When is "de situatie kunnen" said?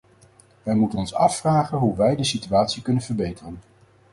2.15-3.03